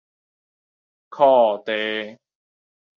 [1.11, 2.17] 褲袋